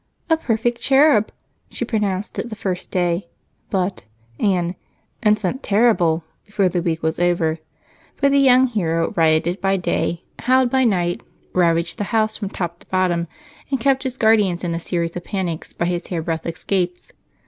[0.31, 1.31] "A perfect cherub"
[1.69, 3.27] she pronounced it the first day,
[3.69, 4.01] but
[4.39, 4.73] an
[5.21, 7.59] "enfant terrible" before the week was over,
[8.15, 11.21] for the young hero rioted by day, howled by night,
[11.53, 13.27] ravaged the house from top to bottom,
[13.69, 17.11] and kept his guardians in a series of panics by his hairbreadth escapes.